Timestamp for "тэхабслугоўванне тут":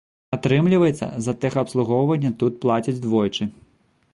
1.45-2.59